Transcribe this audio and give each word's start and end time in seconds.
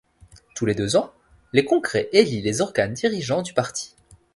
Tous 0.55 0.65
les 0.65 0.73
deux 0.73 0.95
ans, 0.95 1.13
le 1.51 1.61
congrès 1.61 2.09
élit 2.11 2.41
les 2.41 2.59
organes 2.61 2.95
dirigeants 2.95 3.43
du 3.43 3.53
parti. 3.53 3.93